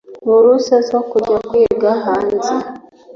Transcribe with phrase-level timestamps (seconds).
[0.27, 2.49] buruse zo kujya kwiga hanze